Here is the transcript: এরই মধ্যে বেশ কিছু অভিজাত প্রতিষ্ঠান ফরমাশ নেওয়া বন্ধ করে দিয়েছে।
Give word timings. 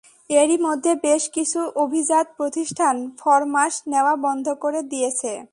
এরই 0.33 0.57
মধ্যে 0.57 0.91
বেশ 1.03 1.23
কিছু 1.29 1.59
অভিজাত 1.75 2.27
প্রতিষ্ঠান 2.37 2.95
ফরমাশ 3.17 3.73
নেওয়া 3.87 4.13
বন্ধ 4.25 4.47
করে 4.63 4.79
দিয়েছে। 4.91 5.31